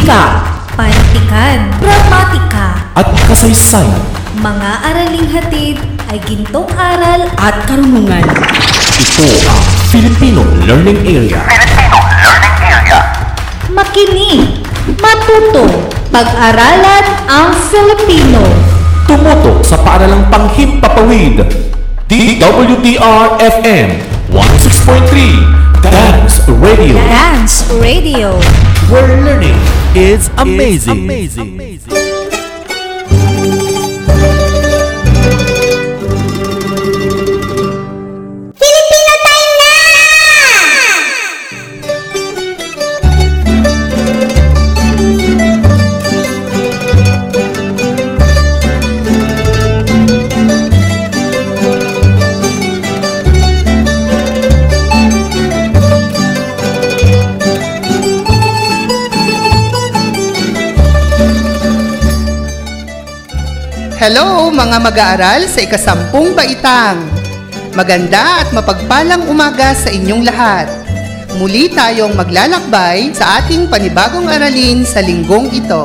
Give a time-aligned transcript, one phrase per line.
[0.00, 0.40] Wika
[0.80, 4.00] Pantikan, gramatika, at kasaysayan.
[4.40, 5.76] mga araling hatid
[6.08, 8.24] ay gintong aral At karunungan.
[8.96, 9.60] Ito ang
[9.92, 11.44] Filipino Learning Area.
[13.76, 14.64] makinig,
[15.04, 15.68] matuto,
[16.08, 18.40] pag-aralan ang Filipino.
[19.04, 21.44] Tumutok sa paaralang panghimpapawid.
[22.08, 23.88] DWDR-FM
[24.32, 26.96] 106.3 Dance Radio.
[26.96, 28.40] Dance Radio.
[28.88, 29.60] Where learning
[29.96, 30.92] is amazing.
[30.92, 32.09] amazing.
[64.00, 67.04] Hello mga mag-aaral sa ikasampung baitang.
[67.76, 70.72] Maganda at mapagpalang umaga sa inyong lahat.
[71.36, 75.84] Muli tayong maglalakbay sa ating panibagong aralin sa linggong ito.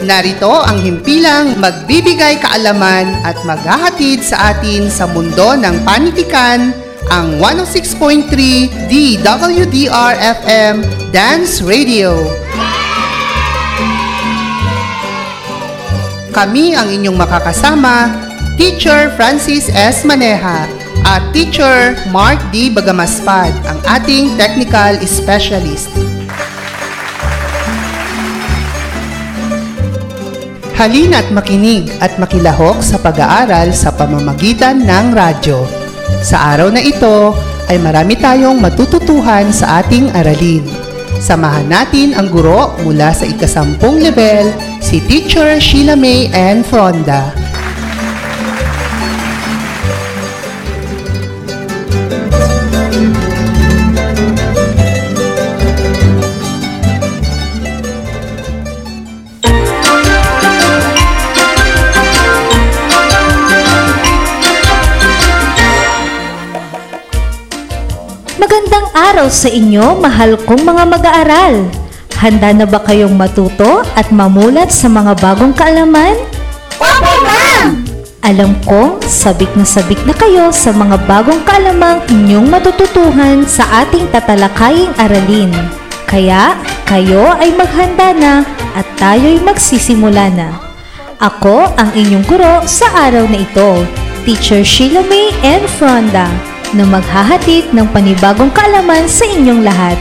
[0.00, 6.72] Narito ang himpilang magbibigay kaalaman at maghahatid sa atin sa mundo ng panitikan
[7.12, 10.74] ang 106.3 DWDR-FM
[11.12, 12.41] Dance Radio.
[16.32, 18.08] Kami ang inyong makakasama,
[18.56, 20.00] Teacher Francis S.
[20.00, 20.64] Maneha
[21.04, 22.72] at Teacher Mark D.
[22.72, 25.92] Bagamaspad, ang ating technical specialist.
[30.80, 35.68] Halina't makinig at makilahok sa pag-aaral sa pamamagitan ng radyo.
[36.24, 37.36] Sa araw na ito
[37.68, 40.91] ay marami tayong matututuhan sa ating aralin.
[41.22, 44.50] Samahan natin ang guro mula sa ikasampung level,
[44.82, 46.66] si Teacher Sheila May N.
[46.66, 47.41] Fronda.
[69.32, 71.64] Sa inyo, mahal kong mga mag-aaral.
[72.20, 76.14] Handa na ba kayong matuto at mamulat sa mga bagong kaalaman?
[76.76, 77.82] Opo, ma'am!
[78.22, 84.06] Alam kong sabik na sabik na kayo sa mga bagong kaalamang inyong matututuhan sa ating
[84.14, 85.50] tatalakaying aralin.
[86.06, 86.54] Kaya,
[86.86, 88.34] kayo ay maghanda na
[88.76, 90.54] at tayo'y magsisimula na.
[91.18, 93.82] Ako ang inyong guro sa araw na ito,
[94.22, 95.66] Teacher Sheila May N.
[95.66, 99.96] Fronda, na maghahatid ng panibagong kaalaman sa inyong lahat.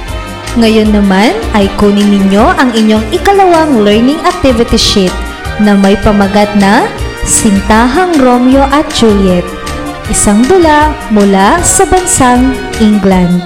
[0.59, 5.13] Ngayon naman ay kunin ninyo ang inyong ikalawang learning activity sheet
[5.63, 6.83] na may pamagat na
[7.21, 9.45] Sintahang Romeo at Juliet,
[10.09, 12.51] isang dula mula sa bansang
[12.81, 13.45] England.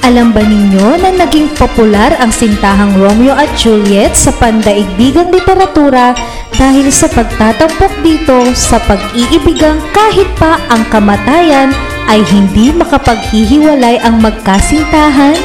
[0.00, 6.16] Alam ba ninyo na naging popular ang sintahang Romeo at Juliet sa pandaigdigang literatura
[6.56, 11.68] dahil sa pagtatampok dito sa pag-iibigang kahit pa ang kamatayan
[12.08, 15.36] ay hindi makapaghihiwalay ang magkasintahan?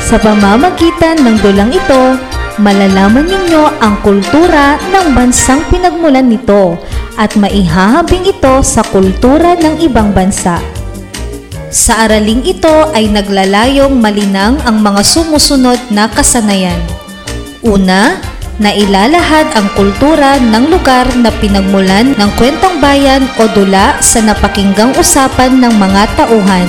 [0.00, 2.16] Sa pamamagitan ng dulang ito,
[2.56, 6.80] malalaman ninyo ang kultura ng bansang pinagmulan nito
[7.20, 10.71] at maihahambing ito sa kultura ng ibang bansa.
[11.72, 16.76] Sa araling ito ay naglalayong malinang ang mga sumusunod na kasanayan.
[17.64, 18.20] Una,
[18.60, 25.64] nailalahad ang kultura ng lugar na pinagmulan ng kwentang bayan o dula sa napakinggang usapan
[25.64, 26.68] ng mga tauhan.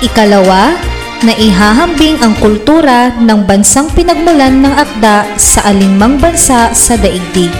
[0.00, 0.72] Ikalawa,
[1.20, 7.52] naihahambing ang kultura ng bansang pinagmulan ng akda sa alinmang bansa sa daigdig.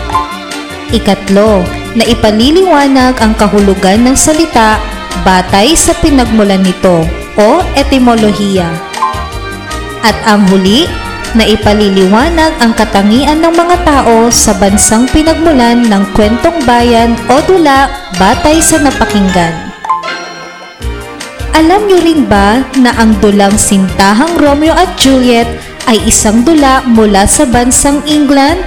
[0.88, 1.61] Ikatlo,
[1.93, 2.05] na
[3.20, 7.04] ang kahulugan ng salita batay sa pinagmulan nito
[7.36, 8.68] o etimolohiya.
[10.04, 10.86] At ang huli,
[11.36, 17.92] na ipaliliwanag ang katangian ng mga tao sa bansang pinagmulan ng kwentong bayan o dula
[18.16, 19.52] batay sa napakinggan.
[21.52, 25.48] Alam niyo rin ba na ang dulang sintahang Romeo at Juliet
[25.88, 28.60] ay isang dula mula sa bansang England?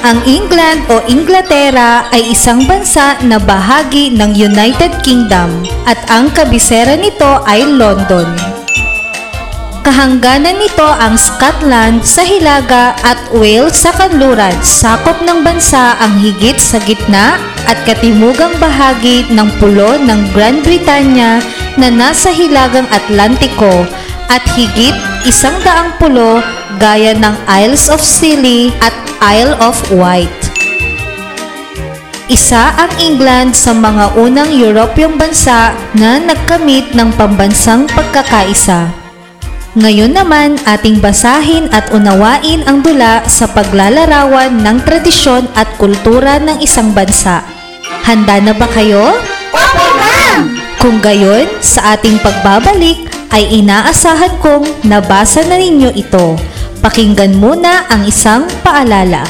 [0.00, 6.96] Ang England o Inglaterra ay isang bansa na bahagi ng United Kingdom at ang kabisera
[6.96, 8.24] nito ay London.
[9.84, 14.56] Kahangganan nito ang Scotland sa hilaga at Wales sa kanluran.
[14.64, 17.36] Sakop ng bansa ang higit sa gitna
[17.68, 21.44] at katimugang bahagi ng pulo ng Grand Britannia
[21.76, 23.84] na nasa hilagang Atlantiko
[24.32, 24.96] at higit
[25.28, 26.40] isang daang pulo
[26.80, 30.32] gaya ng Isles of Scilly at Isle of Wight.
[32.32, 38.88] Isa ang England sa mga unang Europeyong bansa na nagkamit ng pambansang pagkakaisa.
[39.76, 46.56] Ngayon naman ating basahin at unawain ang dula sa paglalarawan ng tradisyon at kultura ng
[46.64, 47.44] isang bansa.
[48.08, 49.20] Handa na ba kayo?
[50.80, 53.04] Kung gayon, sa ating pagbabalik
[53.36, 56.40] ay inaasahan kong nabasa na ninyo ito.
[56.80, 59.20] Pakinggan muna ang isang paalala.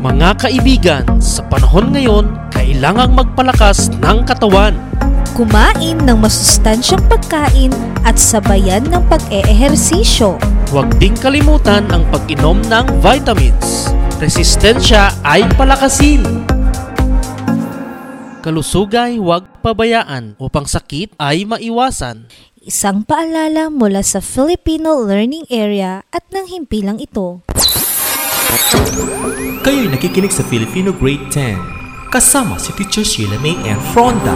[0.00, 4.72] Mga kaibigan, sa panahon ngayon, kailangang magpalakas ng katawan.
[5.36, 7.76] Kumain ng masustansyang pagkain
[8.08, 10.40] at sabayan ng pag-eehersisyo.
[10.72, 13.95] Huwag ding kalimutan ang pag-inom ng vitamins.
[14.16, 16.24] Resistensya ay palakasin.
[18.40, 22.24] Kalusugay huwag pabayaan upang sakit ay maiwasan.
[22.64, 27.44] Isang paalala mula sa Filipino Learning Area at ng himpilang ito.
[29.60, 34.32] Kayo'y nakikinig sa Filipino Grade 10 kasama si Teacher Sheila May Ann Fronda.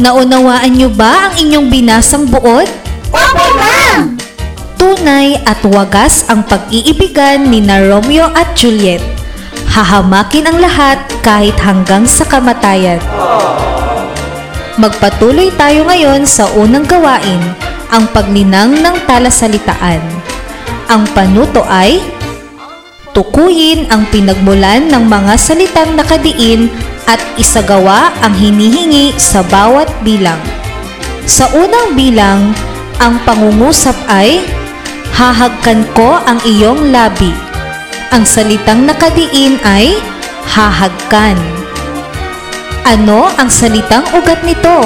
[0.00, 2.64] Naunawaan niyo ba ang inyong binasang buod?
[3.12, 4.16] Opo, ma'am!
[4.80, 9.04] Tunay at wagas ang pag-iibigan ni na Romeo at Juliet.
[9.68, 12.96] Hahamakin ang lahat kahit hanggang sa kamatayan.
[14.80, 17.44] Magpatuloy tayo ngayon sa unang gawain,
[17.92, 20.00] ang paglinang ng talasalitaan.
[20.88, 22.00] Ang panuto ay
[23.12, 26.72] tukuyin ang pinagmulan ng mga salitang nakadiin
[27.10, 30.38] at isagawa ang hinihingi sa bawat bilang.
[31.26, 32.54] Sa unang bilang,
[33.02, 34.46] ang pangungusap ay
[35.18, 37.34] hahagkan ko ang iyong labi.
[38.14, 39.98] Ang salitang nakadiin ay
[40.46, 41.34] hahagkan.
[42.86, 44.78] Ano ang salitang ugat nito?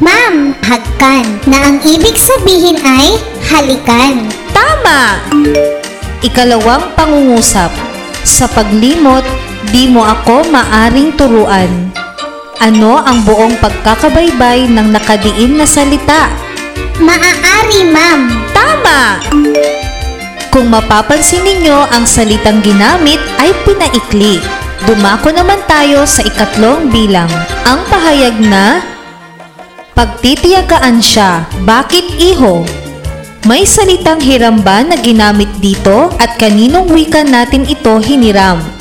[0.00, 3.16] Ma'am, hagkan na ang ibig sabihin ay
[3.48, 4.28] halikan.
[4.52, 5.18] Tama!
[6.24, 7.72] Ikalawang pangungusap.
[8.28, 9.24] Sa paglimot,
[9.68, 11.92] di mo ako maaring turuan.
[12.58, 16.32] Ano ang buong pagkakabaybay ng nakadiin na salita?
[16.98, 18.20] Maaari, ma'am.
[18.50, 19.22] Tama!
[20.50, 24.42] Kung mapapansin ninyo, ang salitang ginamit ay pinaikli.
[24.88, 27.30] Dumako naman tayo sa ikatlong bilang.
[27.68, 28.82] Ang pahayag na
[29.98, 31.42] Pagtitiyagaan siya.
[31.66, 32.62] Bakit iho?
[33.50, 38.77] May salitang hiram ba na ginamit dito at kaninong wika natin ito hiniram?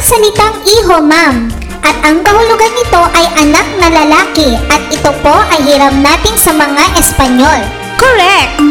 [0.00, 1.52] Ang salitang iho, ma'am.
[1.84, 6.56] At ang kahulugan nito ay anak na lalaki at ito po ay hiram natin sa
[6.56, 7.60] mga Espanyol.
[8.00, 8.64] Correct!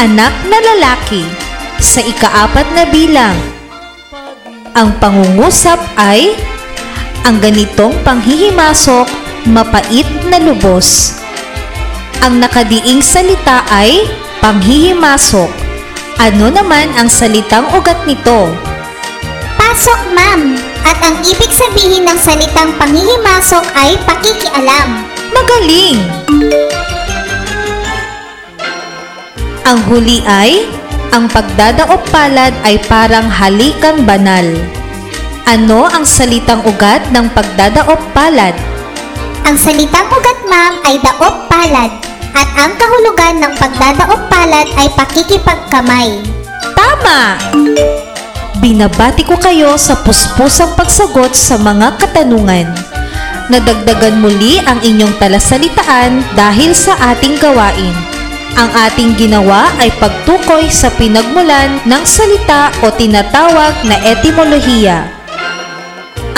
[0.00, 1.28] Anak na lalaki.
[1.84, 3.36] Sa ikaapat na bilang.
[4.72, 6.32] Ang pangungusap ay
[7.28, 9.04] ang ganitong panghihimasok,
[9.52, 11.12] mapait na lubos.
[12.24, 14.08] Ang nakadiing salita ay
[14.40, 15.52] panghihimasok.
[16.16, 18.71] Ano naman ang salitang ugat nito?
[19.72, 20.52] Pasok, ma'am.
[20.84, 25.00] At ang ibig sabihin ng salitang panghihimasok ay pakikialam.
[25.32, 25.96] Magaling!
[29.64, 30.68] Ang huli ay,
[31.16, 34.44] ang pagdadaop palad ay parang halikang banal.
[35.48, 38.52] Ano ang salitang ugat ng pagdadaop palad?
[39.48, 41.88] Ang salitang ugat, ma'am, ay daop palad.
[42.36, 46.20] At ang kahulugan ng pagdadaop palad ay pakikipagkamay.
[46.76, 47.40] Tama!
[48.62, 52.70] Binabati ko kayo sa puspusang pagsagot sa mga katanungan.
[53.50, 57.90] Nadagdagan muli ang inyong talasalitaan dahil sa ating gawain.
[58.54, 65.10] Ang ating ginawa ay pagtukoy sa pinagmulan ng salita o tinatawag na etimolohiya.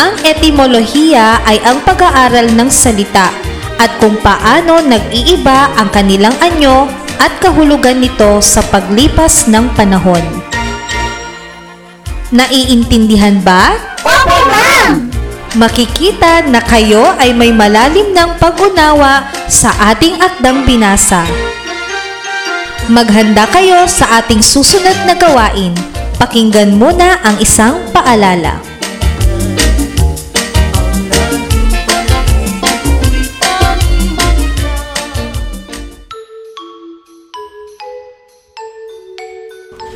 [0.01, 3.29] Ang etimolohiya ay ang pag-aaral ng salita
[3.77, 6.89] at kung paano nag-iiba ang kanilang anyo
[7.21, 10.44] at kahulugan nito sa paglipas ng panahon.
[12.35, 13.79] Naiintindihan ba?
[14.03, 15.07] Opo, ma'am!
[15.55, 21.23] Makikita na kayo ay may malalim ng pag-unawa sa ating akdang binasa.
[22.91, 25.79] Maghanda kayo sa ating susunod na gawain.
[26.19, 28.74] Pakinggan muna ang isang paalala.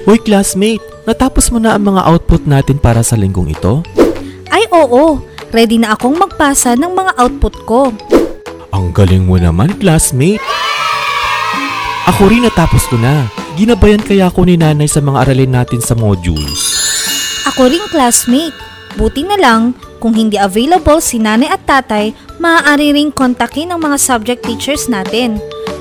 [0.09, 3.85] Hoy classmate, natapos mo na ang mga output natin para sa linggong ito?
[4.49, 5.21] Ay oo,
[5.53, 7.93] ready na akong magpasa ng mga output ko.
[8.73, 10.41] Ang galing mo naman, classmate.
[12.09, 13.29] Ako rin natapos ko na.
[13.61, 16.57] Ginabayan kaya ako ni nanay sa mga aralin natin sa modules.
[17.53, 18.57] Ako ring classmate.
[18.97, 24.01] Buti na lang, kung hindi available si nanay at tatay, maaari ring kontakin ang mga
[24.01, 25.37] subject teachers natin.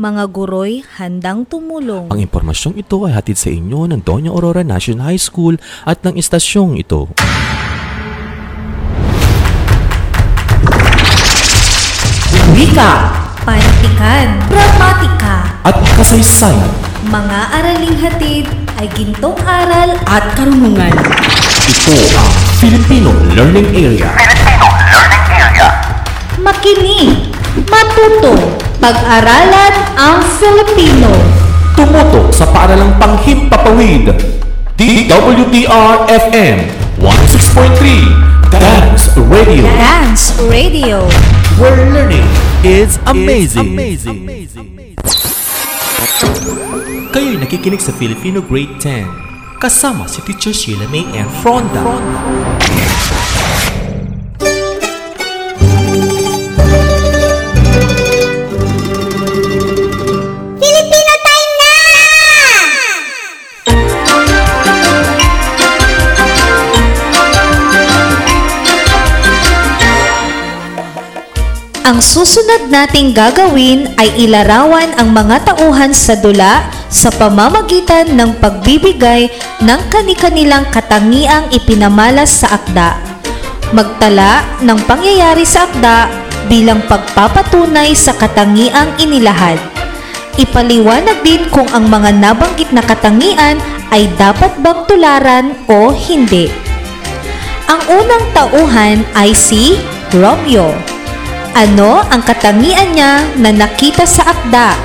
[0.00, 2.08] Mga guro'y handang tumulong.
[2.08, 6.16] Ang impormasyong ito ay hatid sa inyo ng Doña Aurora National High School at ng
[6.16, 7.12] istasyong ito.
[12.56, 13.12] Wika
[13.44, 16.72] Pantikan, gramatika, At kasaysayan,
[17.12, 18.48] mga araling hatid
[18.80, 20.96] ay gintong aral at karunungan.
[20.96, 24.08] ito ang Filipino Learning Area.
[26.40, 27.29] makinig,
[27.66, 28.34] matuto,
[28.78, 31.10] pag-aralan ang Filipino.
[31.74, 34.12] Tumutok sa paaralang panghimpapawid.
[34.80, 36.58] DWDR-FM
[37.04, 39.64] 106.3 Dance Radio.
[39.76, 41.04] Dance Radio.
[41.60, 42.24] Where learning
[42.64, 43.76] is amazing.
[47.12, 49.60] Kayo'y nakikinig sa Filipino Grade 10.
[49.60, 51.84] Kasama si Teacher Sheila May and Fronda.
[51.84, 53.39] Filipino
[71.90, 79.26] Ang susunod nating gagawin ay ilarawan ang mga tauhan sa dula sa pamamagitan ng pagbibigay
[79.58, 82.94] ng kani-kanilang katangiang ipinamalas sa akda.
[83.74, 86.06] Magtala ng pangyayari sa akda
[86.46, 89.58] bilang pagpapatunay sa katangiang inilahad.
[90.38, 93.58] Ipaliwanag din kung ang mga nabanggit na katangian
[93.90, 96.54] ay dapat bang tularan o hindi.
[97.66, 99.74] Ang unang tauhan ay si
[100.14, 100.89] Romeo.
[101.50, 104.78] Ano ang katangian niya na nakita sa akda?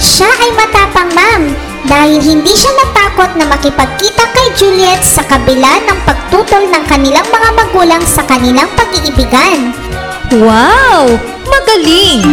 [0.00, 1.42] Siya ay matapang ma'am
[1.84, 7.50] dahil hindi siya natakot na makipagkita kay Juliet sa kabila ng pagtutol ng kanilang mga
[7.52, 9.76] magulang sa kanilang pag-iibigan.
[10.32, 11.20] Wow!
[11.44, 12.24] Magaling!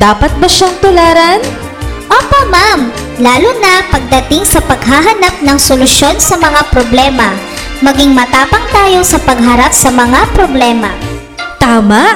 [0.00, 1.44] Dapat ba siyang tularan?
[2.08, 2.88] Opo ma'am,
[3.20, 7.28] lalo na pagdating sa paghahanap ng solusyon sa mga problema.
[7.84, 11.15] Maging matapang tayo sa pagharap sa mga problema.
[11.66, 12.14] Tama!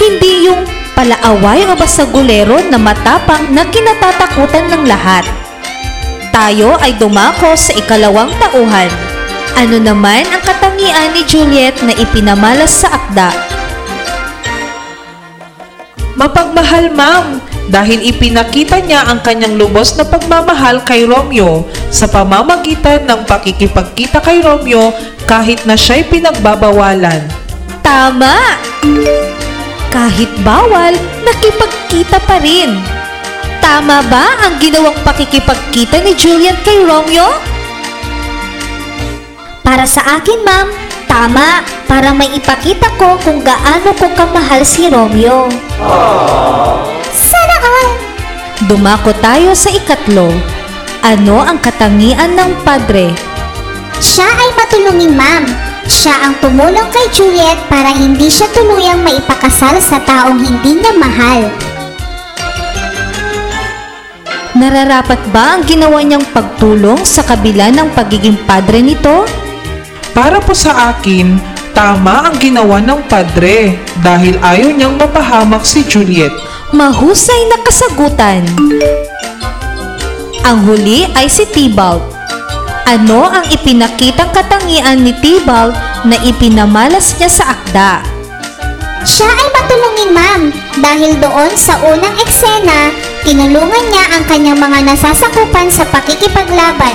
[0.00, 0.64] Hindi yung
[0.96, 5.28] palaaway o basagulero na matapang na kinatatakutan ng lahat.
[6.32, 8.88] Tayo ay dumako sa ikalawang tauhan.
[9.60, 13.28] Ano naman ang katangian ni Juliet na ipinamalas sa akda?
[16.16, 23.28] Mapagmahal ma'am dahil ipinakita niya ang kanyang lubos na pagmamahal kay Romeo sa pamamagitan ng
[23.28, 24.96] pakikipagkita kay Romeo
[25.28, 27.43] kahit na siya'y pinagbabawalan.
[27.84, 28.56] Tama!
[29.92, 32.80] Kahit bawal, nakipagkita pa rin.
[33.60, 37.28] Tama ba ang ginawang pakikipagkita ni Juliet kay Romeo?
[39.60, 40.68] Para sa akin ma'am,
[41.04, 45.52] tama para may ipakita ko kung gaano ko kamahal si Romeo.
[47.12, 47.88] Sana all!
[48.64, 50.32] Dumako tayo sa ikatlo.
[51.04, 53.12] Ano ang katangian ng padre?
[54.00, 55.73] Siya ay matulungin ma'am.
[55.84, 61.48] Siya ang tumulong kay Juliet para hindi siya tuluyang maipakasal sa taong hindi niya mahal.
[64.54, 69.26] Nararapat ba ang ginawa niyang pagtulong sa kabila ng pagiging padre nito?
[70.14, 76.30] Para po sa akin, Tama ang ginawa ng padre dahil ayaw niyang mapahamak si Juliet.
[76.70, 78.46] Mahusay na kasagutan.
[80.46, 82.13] Ang huli ay si Tybalt.
[82.84, 85.72] Ano ang ipinakitang katangian ni Tybalt
[86.04, 88.04] na ipinamalas niya sa akda?
[89.08, 90.42] Siya ay matulungin ma'am
[90.84, 92.92] dahil doon sa unang eksena,
[93.24, 96.92] tinulungan niya ang kanyang mga nasasakupan sa pakikipaglaban.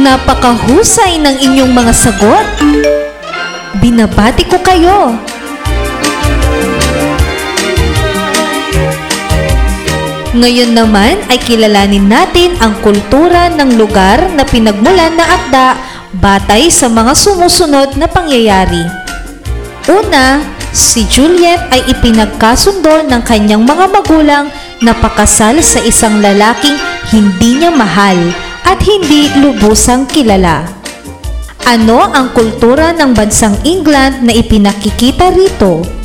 [0.00, 2.46] Napakahusay ng inyong mga sagot.
[3.84, 5.12] Binabati ko kayo.
[10.32, 15.76] Ngayon naman ay kilalanin natin ang kultura ng lugar na pinagmulan na akda
[16.16, 18.80] batay sa mga sumusunod na pangyayari.
[19.92, 20.40] Una,
[20.72, 24.48] si Juliet ay ipinagkasundo ng kanyang mga magulang
[24.80, 26.80] na pakasal sa isang lalaking
[27.12, 28.16] hindi niya mahal
[28.64, 30.64] at hindi lubusang kilala.
[31.68, 36.01] Ano ang kultura ng bansang England na ipinakikita rito?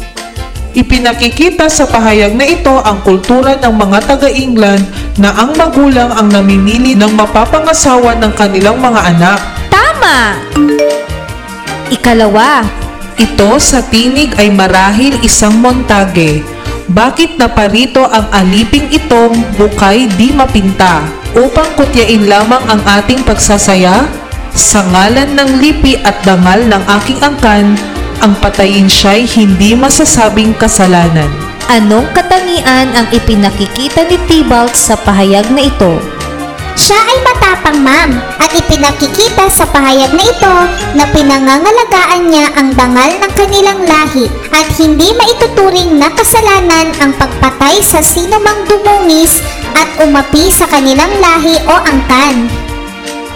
[0.75, 4.83] Ipinakikita sa pahayag na ito ang kultura ng mga taga-England
[5.21, 9.39] na ang magulang ang namimili ng mapapangasawa ng kanilang mga anak.
[9.71, 10.35] Tama!
[11.87, 12.67] Ikalawa,
[13.17, 16.45] Ito sa tinig ay marahil isang montage.
[16.85, 21.01] Bakit naparito ang aliping itong bukay di mapinta?
[21.33, 24.05] Upang kutyain lamang ang ating pagsasaya?
[24.53, 27.73] Sa ngalan ng lipi at dangal ng aking angkan,
[28.21, 31.29] ang patayin siya'y hindi masasabing kasalanan.
[31.67, 35.99] anong katangian ang ipinakikita ni Tybalt sa pahayag na ito?
[36.77, 40.55] Siya ay matapang ma'am at ipinakikita sa pahayag na ito
[40.93, 47.81] na pinangangalagaan niya ang dangal ng kanilang lahi at hindi maituturing na kasalanan ang pagpatay
[47.81, 49.41] sa sino mang dumungis
[49.73, 52.45] at umapi sa kanilang lahi o angkan.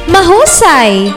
[0.06, 1.10] Mahusay!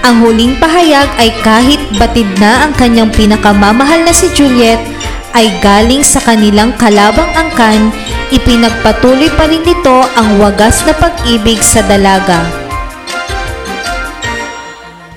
[0.00, 4.80] Ang huling pahayag ay kahit batid na ang kanyang pinakamamahal na si Juliet
[5.36, 7.92] ay galing sa kanilang kalabang angkan,
[8.32, 12.40] ipinagpatuloy pa rin nito ang wagas na pag-ibig sa dalaga.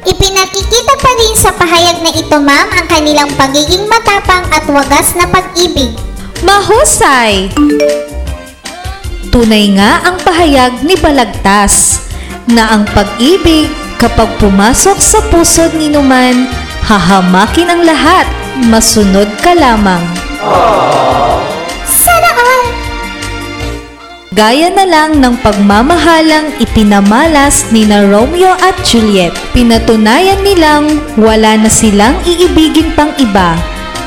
[0.04, 5.26] Ipinakikita pa rin sa pahayag na ito ma'am ang kanilang pagiging matapang at wagas na
[5.32, 5.96] pag-ibig.
[6.44, 7.48] Mahusay!
[9.32, 12.04] Tunay nga ang pahayag ni Balagtas
[12.52, 13.72] na ang pag-ibig
[14.04, 16.52] kapag pumasok sa puso ni Numan,
[16.84, 18.28] hahamakin ang lahat,
[18.68, 20.04] masunod ka lamang.
[21.88, 22.68] Sana all!
[24.36, 29.32] Gaya na lang ng pagmamahalang ipinamalas ni na Romeo at Juliet.
[29.56, 33.56] Pinatunayan nilang wala na silang iibigin pang iba,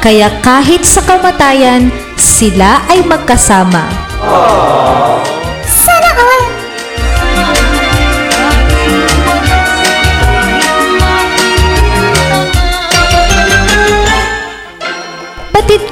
[0.04, 1.88] kaya kahit sa kamatayan,
[2.20, 3.88] sila ay magkasama.
[4.20, 5.35] Sana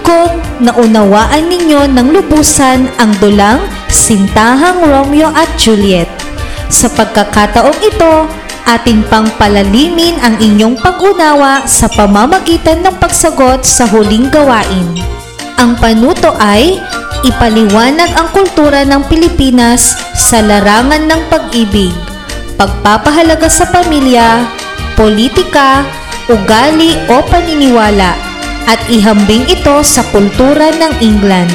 [0.04, 6.06] kong naunawaan ninyo ng lubusan ang dulang sintahang Romeo at Juliet.
[6.68, 8.28] Sa pagkakataong ito,
[8.68, 14.86] atin pang palalimin ang inyong pag-unawa sa pamamagitan ng pagsagot sa huling gawain.
[15.60, 16.76] Ang panuto ay
[17.24, 21.94] ipaliwanag ang kultura ng Pilipinas sa larangan ng pag-ibig,
[22.60, 24.44] pagpapahalaga sa pamilya,
[24.96, 25.84] politika,
[26.28, 28.23] ugali o paniniwala
[28.64, 31.53] at ihambing ito sa kultura ng England.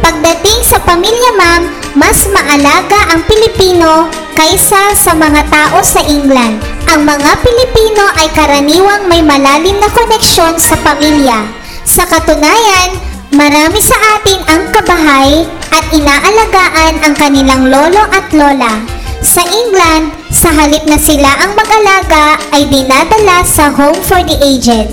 [0.00, 1.62] Pagdating sa pamilya ma'am,
[1.96, 6.62] mas maalaga ang Pilipino kaysa sa mga tao sa England.
[6.88, 11.44] Ang mga Pilipino ay karaniwang may malalim na koneksyon sa pamilya.
[11.84, 12.96] Sa katunayan,
[13.34, 15.44] marami sa atin ang kabahay
[15.74, 18.97] at inaalagaan ang kanilang lolo at lola.
[19.18, 24.86] Sa England, sa halip na sila ang mag-alaga ay dinadala sa Home for the Aged.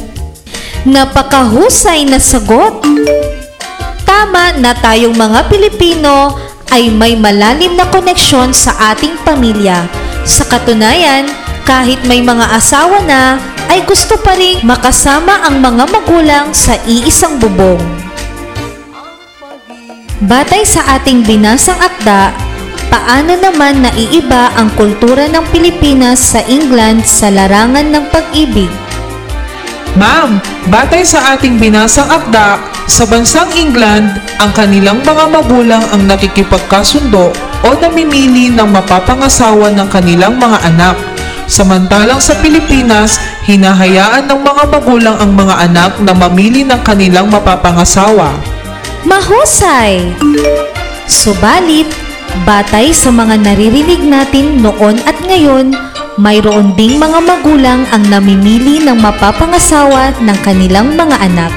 [0.86, 2.82] Napakahusay na sagot!
[4.06, 6.34] Tama na tayong mga Pilipino
[6.74, 9.86] ay may malalim na koneksyon sa ating pamilya.
[10.26, 11.30] Sa katunayan,
[11.62, 13.38] kahit may mga asawa na,
[13.70, 17.82] ay gusto pa rin makasama ang mga magulang sa iisang bubong.
[20.26, 22.34] Batay sa ating binasang akda,
[22.96, 28.72] paano naman naiiba ang kultura ng Pilipinas sa England sa larangan ng pag-ibig?
[30.00, 30.40] Ma'am,
[30.72, 32.56] batay sa ating binasang akda,
[32.88, 40.40] sa bansang England, ang kanilang mga magulang ang nakikipagkasundo o namimili ng mapapangasawa ng kanilang
[40.40, 40.96] mga anak.
[41.52, 48.40] Samantalang sa Pilipinas, hinahayaan ng mga magulang ang mga anak na mamili ng kanilang mapapangasawa.
[49.04, 50.16] Mahusay!
[51.06, 52.05] Subalit,
[52.46, 55.74] Batay sa mga naririnig natin noon at ngayon,
[56.16, 61.52] mayroon ding mga magulang ang namimili ng mapapangasawa ng kanilang mga anak.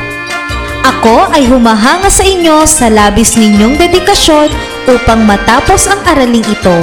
[0.89, 4.49] Ako ay humahanga sa inyo sa labis ninyong dedikasyon
[4.89, 6.79] upang matapos ang araling ito.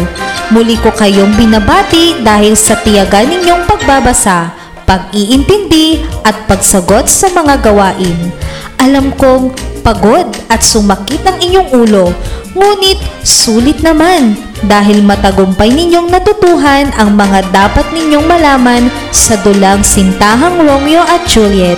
[0.53, 4.53] Muli ko kayong binabati dahil sa tiyaga ninyong pagbabasa,
[4.85, 8.29] pag-iintindi at pagsagot sa mga gawain.
[8.77, 12.09] Alam kong pagod at sumakit ang inyong ulo,
[12.57, 14.33] ngunit sulit naman
[14.65, 21.77] dahil matagumpay ninyong natutuhan ang mga dapat ninyong malaman sa dulang sintahang Romeo at Juliet.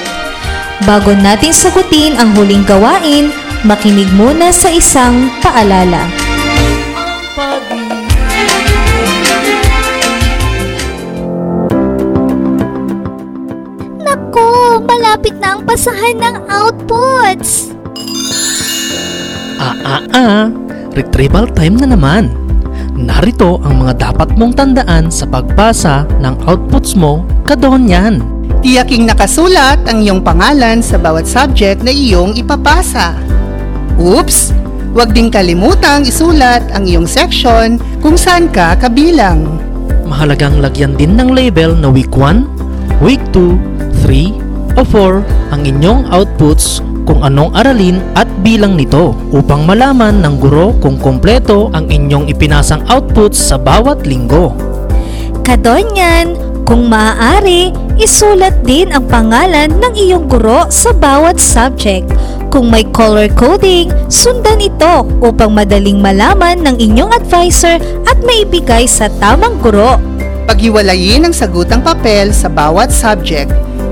[0.88, 3.28] Bago natin sagutin ang huling gawain,
[3.68, 6.08] makinig muna sa isang paalala.
[14.00, 17.77] Nako, malapit na ang pasahan ng outputs.
[19.68, 20.44] Ah, ah, ah.
[20.96, 22.32] Retrieval time na naman.
[22.96, 28.24] Narito ang mga dapat mong tandaan sa pagbasa ng outputs mo kadon yan.
[28.64, 33.12] Tiyaking nakasulat ang iyong pangalan sa bawat subject na iyong ipapasa.
[34.00, 34.56] Oops!
[34.96, 39.60] Huwag ding kalimutang isulat ang iyong section kung saan ka kabilang.
[40.08, 43.60] Mahalagang lagyan din ng label na week 1, week 2,
[44.08, 44.48] 3,
[44.80, 50.76] o 4 ang inyong outputs kung anong aralin at bilang nito upang malaman ng guro
[50.84, 54.52] kung kompleto ang inyong ipinasang outputs sa bawat linggo.
[55.48, 56.36] Kadonyan,
[56.68, 62.12] kung maaari, isulat din ang pangalan ng iyong guro sa bawat subject.
[62.52, 69.08] Kung may color coding, sundan ito upang madaling malaman ng inyong advisor at maibigay sa
[69.24, 69.96] tamang guro.
[70.52, 73.48] Paghiwalayin ang sagutang papel sa bawat subject.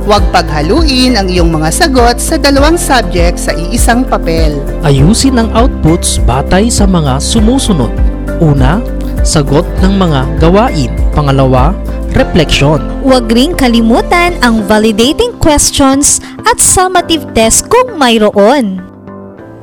[0.05, 4.53] Huwag paghaluin ang iyong mga sagot sa dalawang subject sa iisang papel.
[4.85, 7.89] Ayusin ang outputs batay sa mga sumusunod.
[8.37, 8.85] Una,
[9.25, 10.93] sagot ng mga gawain.
[11.09, 11.73] Pangalawa,
[12.13, 12.85] reflection.
[13.01, 18.85] Huwag ring kalimutan ang validating questions at summative test kung mayroon.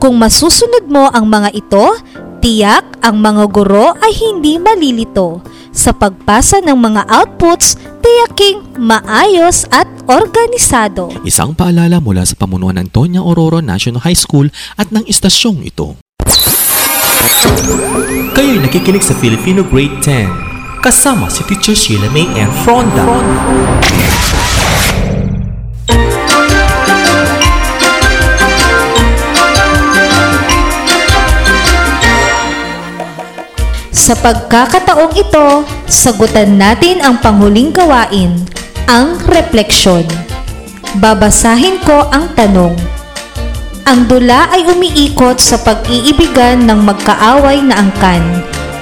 [0.02, 1.94] Kung masusunod mo ang mga ito,
[2.42, 5.38] tiyak ang mga guro ay hindi malilito.
[5.70, 11.14] Sa pagpasa ng mga outputs, tiyaking maayos at organisado.
[11.22, 15.94] Isang paalala mula sa pamunuan ng Tonya Aurora National High School at ng istasyong ito.
[18.34, 23.06] Kayo'y nakikinig sa Filipino Grade 10 kasama si Teacher Sheila May and Fronda.
[34.12, 38.44] Sa pagkakataong ito, sagutan natin ang panghuling gawain,
[38.85, 40.05] ang refleksyon.
[41.01, 42.77] Babasahin ko ang tanong.
[43.88, 48.20] Ang dula ay umiikot sa pag-iibigan ng magkaaway na angkan.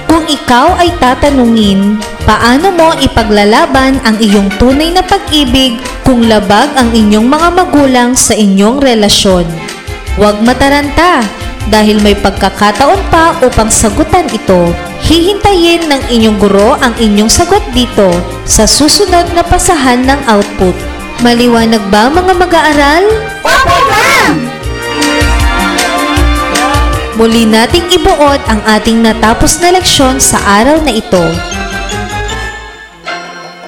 [0.03, 1.95] Kung ikaw ay tatanungin,
[2.27, 8.35] paano mo ipaglalaban ang iyong tunay na pag-ibig kung labag ang inyong mga magulang sa
[8.35, 9.47] inyong relasyon?
[10.19, 11.23] Huwag mataranta
[11.71, 14.90] dahil may pagkakataon pa upang sagutan ito.
[15.01, 18.09] Hihintayin ng inyong guro ang inyong sagot dito
[18.45, 20.73] sa susunod na pasahan ng output.
[21.21, 23.05] Maliwanag ba mga mag-aaral?
[23.45, 24.35] Opo, ma'am!
[27.21, 31.21] Muli nating ibuod ang ating natapos na leksyon sa araw na ito.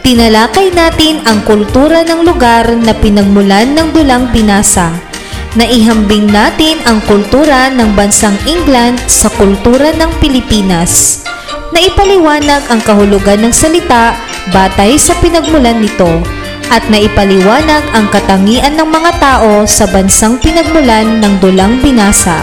[0.04, 5.13] Tinalakay natin ang kultura ng lugar na pinagmulan ng dulang binasa.
[5.54, 11.22] Naihambing natin ang kultura ng bansang England sa kultura ng Pilipinas.
[11.70, 14.18] Naipaliwanag ang kahulugan ng salita
[14.50, 16.10] batay sa pinagmulan nito
[16.74, 22.42] at naipaliwanag ang katangian ng mga tao sa bansang pinagmulan ng dulang binasa.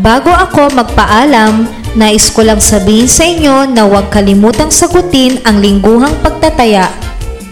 [0.00, 6.12] Bago ako magpaalam, nais ko lang sabihin sa inyo na huwag kalimutang sagutin ang lingguhang
[6.20, 6.92] pagtataya.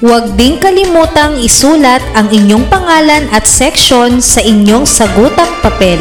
[0.04, 5.96] Huwag din kalimutang isulat ang inyong pangalan at section sa inyong sagutang papel.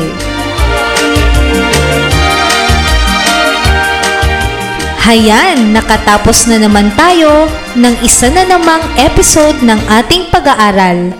[5.03, 11.12] Hayan, nakatapos na naman tayo ng isa na namang episode ng ating pag-aaral.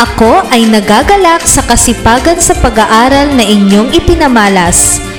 [0.00, 5.09] Ako ay nagagalak sa kasipagan sa pag-aaral na inyong ipinamalas.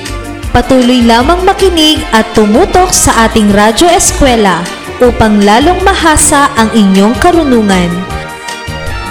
[0.52, 4.60] Patuloy lamang makinig at tumutok sa ating radyo eskwela
[5.00, 7.88] upang lalong mahasa ang inyong karunungan.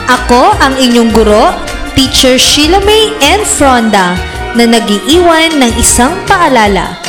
[0.06, 1.49] Ako ang inyong guro,
[1.97, 4.13] Teacher Sheila May and Fronda,
[4.54, 7.01] na nagiiwan ng isang paalala.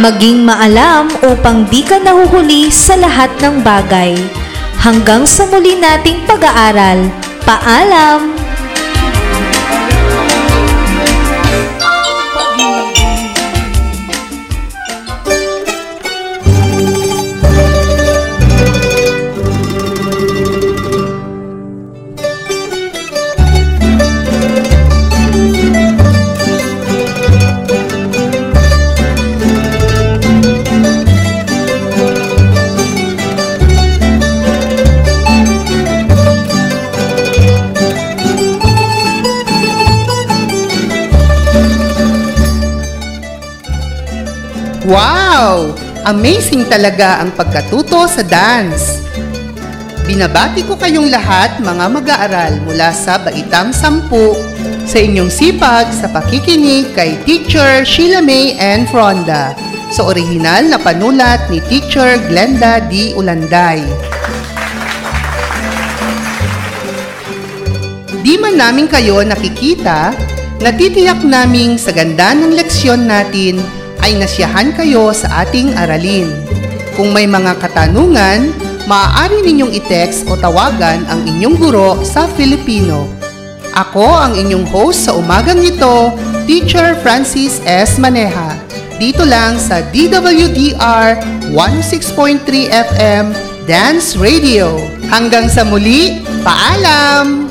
[0.00, 4.16] Maging maalam upang di ka nahuhuli sa lahat ng bagay.
[4.80, 7.04] Hanggang sa muli nating pag-aaral.
[7.44, 8.39] Paalam!
[44.88, 45.76] Wow!
[46.08, 49.04] Amazing talaga ang pagkatuto sa dance.
[50.08, 54.32] Binabati ko kayong lahat mga mag-aaral mula sa Baitang Sampu
[54.88, 59.52] sa inyong sipag sa pakikinig kay Teacher Sheila May and Fronda
[59.92, 63.12] sa orihinal na panulat ni Teacher Glenda D.
[63.12, 63.84] Ulanday.
[68.24, 70.16] Di man namin kayo nakikita,
[70.64, 73.60] natitiyak naming sa ganda ng leksyon natin
[74.10, 76.26] ay nasiyahan kayo sa ating aralin.
[76.98, 78.50] Kung may mga katanungan,
[78.90, 83.06] maaari ninyong i-text o tawagan ang inyong guro sa Filipino.
[83.70, 86.10] Ako ang inyong host sa umagang ito,
[86.42, 88.02] Teacher Francis S.
[88.02, 88.58] Maneha.
[88.98, 91.22] Dito lang sa DWDR
[91.54, 93.30] 16.3 FM
[93.70, 94.74] Dance Radio.
[95.06, 97.49] Hanggang sa muli, paalam!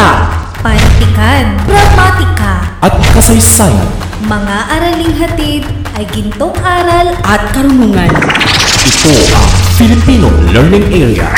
[0.00, 0.32] Wika
[0.64, 3.84] Pantikan, gramatika, At kasaysayan,
[4.24, 8.08] mga araling hatid ay gintong aral at karunungan.
[8.08, 11.28] ito ang Filipino Learning Area.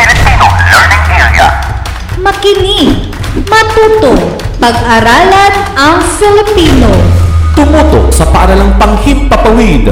[2.22, 3.10] makinig,
[3.50, 6.90] matuto, pag-aralan ang Filipino.
[7.58, 9.90] Tumuto sa paaralang panghimpapawid.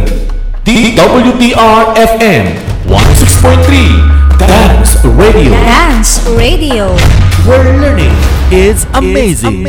[0.62, 2.44] DWDR-FM
[2.87, 5.59] 16.3 Dance Radio.
[5.59, 6.94] Dance Radio.
[7.42, 9.62] Where learning is amazing.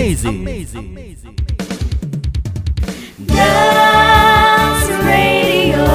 [3.30, 5.86] Dance Radio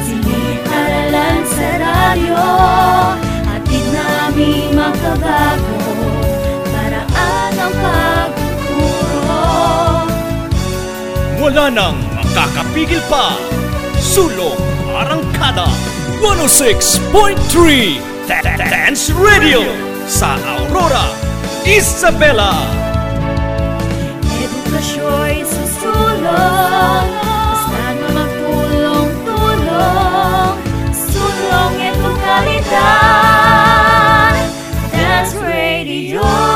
[0.00, 2.40] Silid-aralan sa radyo
[3.44, 5.76] Hatid namin makabago
[6.72, 9.44] Paraan ang pagtuturo
[11.36, 13.36] Wala nang makakapigil pa.
[14.00, 14.56] Sulong
[14.88, 15.68] Arangkada
[16.24, 18.00] 106.3
[18.56, 19.60] Dance Radio
[20.08, 21.21] sa Aurora,
[21.64, 22.52] Isabela.
[24.42, 30.58] Edukasyo'y susulong, basta na magtulong-tulong,
[30.90, 32.82] sulong edukalidad,
[34.90, 36.51] Dance Radio.